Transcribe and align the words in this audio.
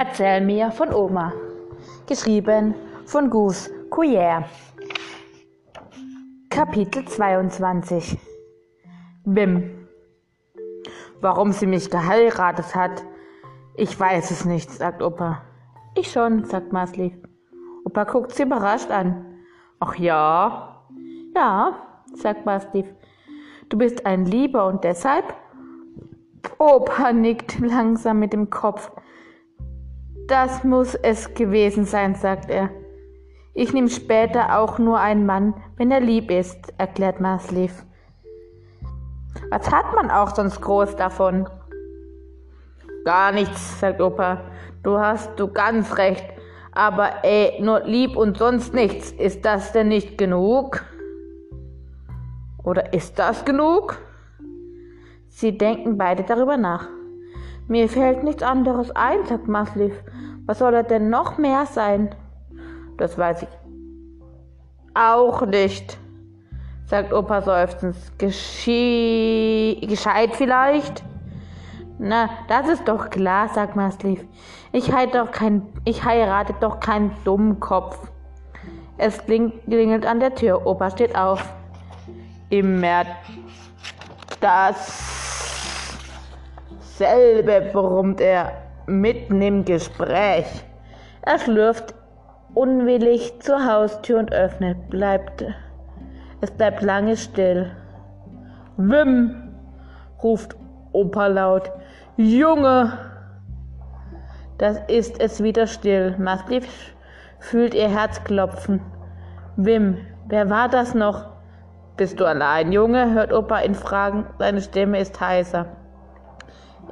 Erzähl 0.00 0.42
mir 0.42 0.70
von 0.70 0.94
Oma. 0.94 1.32
Geschrieben 2.06 2.76
von 3.04 3.28
Gus 3.30 3.68
Couillère. 3.90 4.44
Kapitel 6.50 7.04
22 7.04 8.16
Wim 9.24 9.88
Warum 11.20 11.50
sie 11.50 11.66
mich 11.66 11.90
geheiratet 11.90 12.76
hat, 12.76 13.02
ich 13.74 13.98
weiß 13.98 14.30
es 14.30 14.44
nicht, 14.44 14.70
sagt 14.70 15.02
Opa. 15.02 15.42
Ich 15.96 16.12
schon, 16.12 16.44
sagt 16.44 16.72
Masli. 16.72 17.20
Opa 17.84 18.04
guckt 18.04 18.32
sie 18.36 18.44
überrascht 18.44 18.92
an. 18.92 19.40
Ach 19.80 19.96
ja? 19.96 20.84
Ja, 21.34 21.76
sagt 22.14 22.46
Masli. 22.46 22.84
Du 23.68 23.76
bist 23.76 24.06
ein 24.06 24.26
Lieber 24.26 24.68
und 24.68 24.84
deshalb? 24.84 25.24
Opa 26.60 27.12
nickt 27.12 27.58
langsam 27.58 28.20
mit 28.20 28.32
dem 28.32 28.48
Kopf. 28.48 28.92
Das 30.28 30.62
muss 30.62 30.94
es 30.94 31.32
gewesen 31.32 31.86
sein, 31.86 32.14
sagt 32.14 32.50
er. 32.50 32.68
Ich 33.54 33.72
nehme 33.72 33.88
später 33.88 34.58
auch 34.58 34.78
nur 34.78 35.00
einen 35.00 35.24
Mann, 35.24 35.54
wenn 35.78 35.90
er 35.90 36.00
lieb 36.00 36.30
ist, 36.30 36.74
erklärt 36.76 37.18
Maslev. 37.18 37.72
Was 39.50 39.70
hat 39.70 39.94
man 39.94 40.10
auch 40.10 40.34
sonst 40.36 40.60
groß 40.60 40.96
davon? 40.96 41.48
Gar 43.06 43.32
nichts, 43.32 43.80
sagt 43.80 44.02
Opa. 44.02 44.42
Du 44.82 44.98
hast 44.98 45.40
du 45.40 45.48
ganz 45.48 45.96
recht. 45.96 46.26
Aber 46.72 47.24
ey, 47.24 47.58
nur 47.62 47.80
lieb 47.84 48.14
und 48.14 48.36
sonst 48.36 48.74
nichts. 48.74 49.12
Ist 49.12 49.46
das 49.46 49.72
denn 49.72 49.88
nicht 49.88 50.18
genug? 50.18 50.84
Oder 52.62 52.92
ist 52.92 53.18
das 53.18 53.46
genug? 53.46 53.96
Sie 55.28 55.56
denken 55.56 55.96
beide 55.96 56.22
darüber 56.22 56.58
nach. 56.58 56.97
Mir 57.68 57.88
fällt 57.88 58.24
nichts 58.24 58.42
anderes 58.42 58.90
ein, 58.96 59.26
sagt 59.26 59.46
Masliv. 59.46 59.92
Was 60.46 60.58
soll 60.58 60.72
er 60.72 60.82
denn 60.82 61.10
noch 61.10 61.36
mehr 61.36 61.66
sein? 61.66 62.14
Das 62.96 63.18
weiß 63.18 63.42
ich 63.42 63.48
auch 64.94 65.46
nicht, 65.46 65.96
sagt 66.86 67.12
Opa 67.12 67.42
seufzend. 67.42 67.94
Geschi 68.18 69.78
gescheit 69.88 70.34
vielleicht? 70.34 71.04
Na, 71.98 72.30
das 72.48 72.68
ist 72.68 72.88
doch 72.88 73.10
klar, 73.10 73.48
sagt 73.48 73.76
Masliv. 73.76 74.24
Ich, 74.72 74.90
kein, 75.32 75.62
ich 75.84 76.04
heirate 76.04 76.54
doch 76.60 76.80
keinen 76.80 77.12
Dummkopf. 77.24 78.10
Es 78.96 79.18
klingelt 79.24 80.06
an 80.06 80.20
der 80.20 80.34
Tür. 80.34 80.66
Opa 80.66 80.90
steht 80.90 81.14
auf. 81.14 81.52
Immer 82.50 83.04
das 84.40 85.17
Dasselbe 86.98 87.70
brummt 87.72 88.20
er 88.20 88.50
mitten 88.86 89.40
im 89.40 89.64
Gespräch. 89.64 90.46
Er 91.22 91.38
schlürft 91.38 91.94
unwillig 92.54 93.40
zur 93.40 93.64
Haustür 93.72 94.18
und 94.18 94.32
öffnet. 94.32 94.90
Bleibt, 94.90 95.44
es 96.40 96.50
bleibt 96.50 96.82
lange 96.82 97.16
still. 97.16 97.70
Wim, 98.76 99.54
ruft 100.22 100.56
Opa 100.92 101.28
laut. 101.28 101.70
Junge! 102.16 102.92
Das 104.56 104.80
ist 104.88 105.20
es 105.20 105.40
wieder 105.40 105.68
still. 105.68 106.16
Massiv 106.18 106.66
fühlt 107.38 107.74
ihr 107.74 107.88
Herz 107.88 108.24
klopfen. 108.24 108.80
Wim, 109.56 109.98
wer 110.26 110.50
war 110.50 110.68
das 110.68 110.94
noch? 110.94 111.26
Bist 111.96 112.18
du 112.18 112.24
allein, 112.24 112.72
Junge? 112.72 113.14
hört 113.14 113.32
Opa 113.32 113.60
ihn 113.60 113.76
fragen. 113.76 114.26
Seine 114.40 114.60
Stimme 114.60 114.98
ist 114.98 115.20
heiser. 115.20 115.66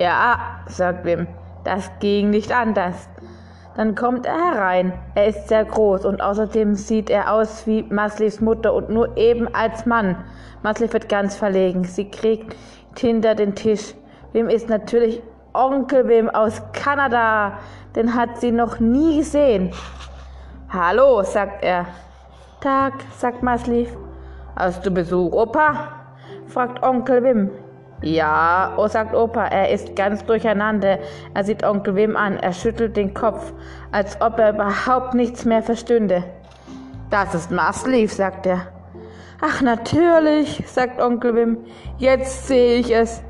Ja, 0.00 0.62
sagt 0.66 1.04
Wim, 1.04 1.26
das 1.62 1.90
ging 2.00 2.30
nicht 2.30 2.52
anders. 2.52 3.06
Dann 3.76 3.94
kommt 3.94 4.24
er 4.24 4.54
herein. 4.54 4.94
Er 5.14 5.26
ist 5.26 5.48
sehr 5.48 5.66
groß 5.66 6.06
und 6.06 6.22
außerdem 6.22 6.74
sieht 6.74 7.10
er 7.10 7.30
aus 7.30 7.66
wie 7.66 7.82
Maslys 7.82 8.40
Mutter 8.40 8.72
und 8.72 8.88
nur 8.88 9.18
eben 9.18 9.54
als 9.54 9.84
Mann. 9.84 10.16
Masli 10.62 10.90
wird 10.90 11.10
ganz 11.10 11.36
verlegen. 11.36 11.84
Sie 11.84 12.08
kriegt 12.08 12.56
hinter 12.98 13.34
den 13.34 13.54
Tisch. 13.54 13.94
Wim 14.32 14.48
ist 14.48 14.70
natürlich 14.70 15.22
Onkel 15.52 16.08
Wim 16.08 16.30
aus 16.30 16.62
Kanada. 16.72 17.58
Den 17.94 18.14
hat 18.14 18.40
sie 18.40 18.52
noch 18.52 18.80
nie 18.80 19.18
gesehen. 19.18 19.70
Hallo, 20.70 21.22
sagt 21.24 21.62
er. 21.62 21.84
Tag, 22.62 22.94
sagt 23.18 23.42
Masli. 23.42 23.86
Hast 24.56 24.86
du 24.86 24.90
Besuch, 24.90 25.30
Opa? 25.30 25.88
fragt 26.46 26.82
Onkel 26.82 27.22
Wim. 27.22 27.50
Ja, 28.02 28.72
oh, 28.78 28.88
sagt 28.88 29.14
Opa, 29.14 29.44
er 29.46 29.70
ist 29.70 29.94
ganz 29.94 30.24
durcheinander. 30.24 30.98
Er 31.34 31.44
sieht 31.44 31.62
Onkel 31.62 31.96
Wim 31.96 32.16
an, 32.16 32.38
er 32.38 32.52
schüttelt 32.52 32.96
den 32.96 33.12
Kopf, 33.12 33.52
als 33.92 34.20
ob 34.22 34.38
er 34.38 34.54
überhaupt 34.54 35.12
nichts 35.14 35.44
mehr 35.44 35.62
verstünde. 35.62 36.24
Das 37.10 37.34
ist 37.34 37.50
Maslief, 37.50 38.12
sagt 38.12 38.46
er. 38.46 38.68
Ach, 39.42 39.60
natürlich, 39.60 40.62
sagt 40.66 41.00
Onkel 41.00 41.34
Wim. 41.34 41.58
Jetzt 41.98 42.46
sehe 42.46 42.78
ich 42.78 42.94
es. 42.94 43.22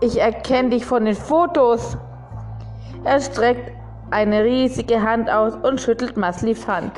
Ich 0.00 0.20
erkenne 0.20 0.70
dich 0.70 0.86
von 0.86 1.04
den 1.04 1.14
Fotos. 1.14 1.98
Er 3.04 3.20
streckt 3.20 3.70
eine 4.10 4.44
riesige 4.44 5.02
Hand 5.02 5.30
aus 5.30 5.56
und 5.56 5.80
schüttelt 5.80 6.16
Masliefs 6.16 6.66
Hand. 6.66 6.92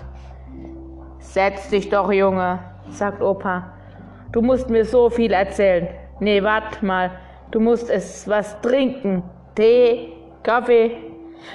Setz 1.18 1.68
dich 1.70 1.88
doch, 1.88 2.12
Junge, 2.12 2.60
sagt 2.90 3.22
Opa. 3.22 3.72
Du 4.30 4.40
musst 4.40 4.70
mir 4.70 4.84
so 4.84 5.10
viel 5.10 5.32
erzählen. 5.32 5.88
Nee, 6.18 6.42
wart 6.42 6.82
mal. 6.82 7.10
Du 7.50 7.60
musst 7.60 7.90
es 7.90 8.28
was 8.28 8.60
trinken. 8.60 9.22
Tee, 9.54 10.12
Kaffee. 10.42 10.96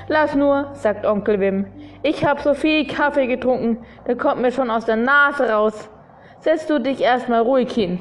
Lass 0.08 0.36
nur, 0.36 0.70
sagt 0.74 1.06
Onkel 1.06 1.40
Wim. 1.40 1.66
Ich 2.04 2.26
hab 2.26 2.42
so 2.42 2.54
viel 2.54 2.88
Kaffee 2.88 3.28
getrunken, 3.28 3.84
der 4.08 4.16
kommt 4.16 4.42
mir 4.42 4.52
schon 4.52 4.70
aus 4.70 4.86
der 4.86 4.96
Nase 4.96 5.50
raus. 5.50 5.90
Setz 6.40 6.66
du 6.68 6.80
dich 6.80 7.02
erstmal 7.02 7.42
ruhig 7.42 7.72
hin. 7.72 8.00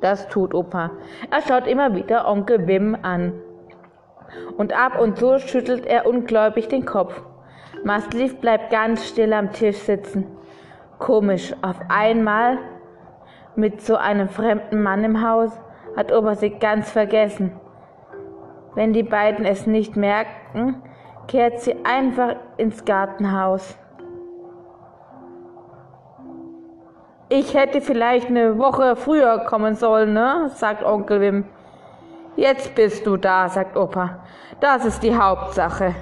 Das 0.00 0.28
tut 0.28 0.54
Opa. 0.54 0.90
Er 1.30 1.42
schaut 1.42 1.66
immer 1.66 1.94
wieder 1.94 2.26
Onkel 2.28 2.66
Wim 2.66 2.96
an. 3.02 3.32
Und 4.56 4.72
ab 4.72 5.00
und 5.00 5.18
zu 5.18 5.38
schüttelt 5.38 5.86
er 5.86 6.06
ungläubig 6.06 6.68
den 6.68 6.84
Kopf. 6.84 7.20
Mastlief 7.84 8.40
bleibt 8.40 8.70
ganz 8.70 9.06
still 9.08 9.32
am 9.32 9.52
Tisch 9.52 9.76
sitzen. 9.78 10.26
Komisch, 10.98 11.54
auf 11.62 11.80
einmal 11.88 12.58
mit 13.56 13.80
so 13.82 13.96
einem 13.96 14.28
fremden 14.28 14.82
Mann 14.82 15.04
im 15.04 15.26
Haus 15.26 15.50
hat 15.96 16.12
Opa 16.12 16.34
sie 16.34 16.50
ganz 16.50 16.90
vergessen. 16.90 17.52
Wenn 18.74 18.92
die 18.92 19.02
beiden 19.02 19.44
es 19.44 19.66
nicht 19.66 19.96
merken, 19.96 20.82
kehrt 21.28 21.60
sie 21.60 21.76
einfach 21.84 22.36
ins 22.56 22.84
Gartenhaus. 22.84 23.76
Ich 27.28 27.54
hätte 27.54 27.80
vielleicht 27.80 28.28
eine 28.28 28.58
Woche 28.58 28.96
früher 28.96 29.38
kommen 29.40 29.74
sollen, 29.74 30.12
ne? 30.12 30.50
sagt 30.54 30.84
Onkel 30.84 31.20
Wim. 31.20 31.44
Jetzt 32.36 32.74
bist 32.74 33.06
du 33.06 33.16
da, 33.16 33.48
sagt 33.48 33.76
Opa. 33.76 34.20
Das 34.60 34.84
ist 34.84 35.02
die 35.02 35.16
Hauptsache. 35.16 35.94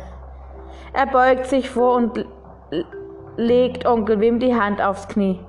Er 0.92 1.06
beugt 1.06 1.46
sich 1.46 1.70
vor 1.70 1.96
und 1.96 2.26
legt 3.36 3.86
Onkel 3.86 4.20
Wim 4.20 4.38
die 4.38 4.54
Hand 4.54 4.82
aufs 4.82 5.08
Knie. 5.08 5.40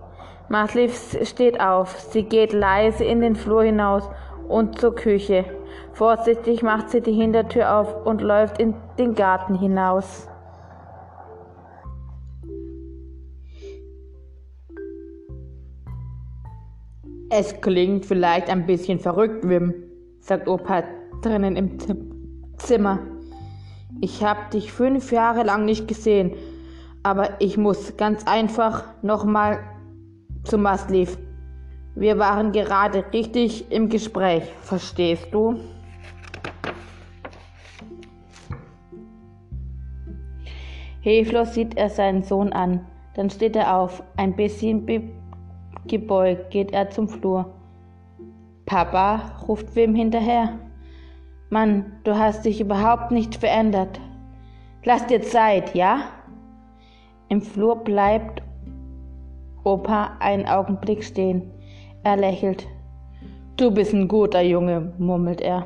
Masliv 0.52 1.18
steht 1.24 1.62
auf. 1.62 1.98
Sie 2.12 2.24
geht 2.24 2.52
leise 2.52 3.06
in 3.06 3.22
den 3.22 3.38
Flur 3.38 3.64
hinaus 3.64 4.10
und 4.50 4.78
zur 4.78 4.94
Küche. 4.94 5.46
Vorsichtig 5.94 6.62
macht 6.62 6.90
sie 6.90 7.00
die 7.00 7.14
Hintertür 7.14 7.74
auf 7.74 8.06
und 8.06 8.20
läuft 8.20 8.60
in 8.60 8.74
den 9.00 9.16
Garten 9.16 9.56
hinaus. 9.58 10.28
Es 17.30 17.62
klingt 17.62 18.06
vielleicht 18.06 18.50
ein 18.50 18.66
bisschen 18.66 19.00
verrückt, 19.00 19.48
Wim, 19.48 19.74
sagt 20.20 20.50
Opa 20.50 20.84
drinnen 21.22 21.56
im 21.56 21.78
Zimmer. 22.58 23.00
Ich 24.02 24.22
habe 24.22 24.50
dich 24.52 24.74
fünf 24.74 25.14
Jahre 25.14 25.44
lang 25.44 25.64
nicht 25.64 25.88
gesehen, 25.88 26.34
aber 27.04 27.40
ich 27.40 27.56
muss 27.58 27.96
ganz 27.96 28.28
einfach 28.28 28.84
nochmal 29.02 29.60
zu 30.44 30.58
Masliv. 30.58 31.18
Wir 31.96 32.18
waren 32.18 32.52
gerade 32.52 33.04
richtig 33.14 33.72
im 33.72 33.90
Gespräch, 33.90 34.44
verstehst 34.62 35.28
du? 35.32 35.60
Hilflos 41.02 41.56
sieht 41.56 41.78
er 41.78 41.90
seinen 41.90 42.24
Sohn 42.24 42.54
an. 42.54 42.86
Dann 43.16 43.30
steht 43.30 43.56
er 43.56 43.76
auf. 43.76 44.04
Ein 44.18 44.36
bisschen 44.36 44.86
gebeugt 45.88 46.52
geht 46.52 46.72
er 46.72 46.90
zum 46.92 47.10
Flur. 47.10 47.54
Papa, 48.66 49.34
ruft 49.48 49.76
Wim 49.76 49.96
hinterher. 49.96 50.60
Mann, 51.50 51.92
du 52.04 52.18
hast 52.18 52.46
dich 52.46 52.62
überhaupt 52.62 53.12
nicht 53.12 53.36
verändert. 53.36 54.00
Lass 54.86 55.06
dir 55.08 55.22
Zeit, 55.22 55.76
ja? 55.76 56.04
Im 57.28 57.42
Flur 57.42 57.84
bleibt 57.84 58.42
Opa 59.64 60.18
einen 60.20 60.48
Augenblick 60.48 61.04
stehen. 61.04 61.52
Er 62.04 62.18
lächelt. 62.18 62.68
Du 63.58 63.70
bist 63.70 63.94
ein 63.94 64.08
guter 64.08 64.42
Junge, 64.42 64.92
murmelt 64.98 65.42
er. 65.42 65.66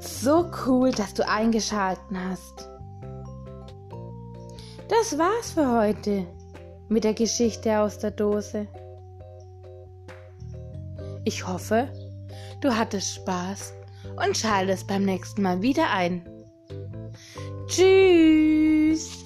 So 0.00 0.44
cool, 0.66 0.92
dass 0.92 1.14
du 1.14 1.26
eingeschalten 1.26 2.16
hast. 2.28 2.68
Das 4.88 5.18
war's 5.18 5.52
für 5.52 5.80
heute 5.80 6.26
mit 6.88 7.04
der 7.04 7.14
Geschichte 7.14 7.80
aus 7.80 7.98
der 7.98 8.10
Dose. 8.10 8.68
Ich 11.24 11.46
hoffe, 11.46 11.88
du 12.60 12.76
hattest 12.76 13.14
Spaß 13.14 13.74
und 14.24 14.36
schaltest 14.36 14.88
beim 14.88 15.04
nächsten 15.04 15.42
Mal 15.42 15.62
wieder 15.62 15.90
ein. 15.90 16.26
Tschüss! 17.68 19.21